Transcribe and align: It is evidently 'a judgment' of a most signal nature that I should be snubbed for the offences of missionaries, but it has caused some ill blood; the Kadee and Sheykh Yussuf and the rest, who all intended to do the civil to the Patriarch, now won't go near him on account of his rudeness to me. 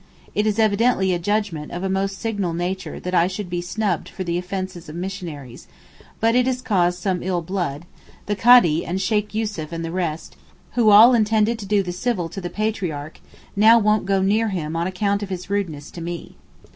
It 0.33 0.47
is 0.47 0.57
evidently 0.57 1.13
'a 1.13 1.19
judgment' 1.19 1.71
of 1.71 1.83
a 1.83 1.87
most 1.87 2.17
signal 2.19 2.55
nature 2.55 2.99
that 2.99 3.13
I 3.13 3.27
should 3.27 3.51
be 3.51 3.61
snubbed 3.61 4.09
for 4.09 4.23
the 4.23 4.35
offences 4.35 4.89
of 4.89 4.95
missionaries, 4.95 5.67
but 6.19 6.33
it 6.33 6.47
has 6.47 6.63
caused 6.63 6.97
some 6.97 7.21
ill 7.21 7.43
blood; 7.43 7.85
the 8.25 8.35
Kadee 8.35 8.83
and 8.83 8.99
Sheykh 8.99 9.35
Yussuf 9.35 9.71
and 9.71 9.85
the 9.85 9.91
rest, 9.91 10.35
who 10.71 10.89
all 10.89 11.13
intended 11.13 11.59
to 11.59 11.67
do 11.67 11.83
the 11.83 11.91
civil 11.91 12.29
to 12.29 12.41
the 12.41 12.49
Patriarch, 12.49 13.19
now 13.55 13.77
won't 13.77 14.07
go 14.07 14.23
near 14.23 14.49
him 14.49 14.75
on 14.75 14.87
account 14.87 15.21
of 15.21 15.29
his 15.29 15.51
rudeness 15.51 15.91
to 15.91 16.01
me. 16.01 16.35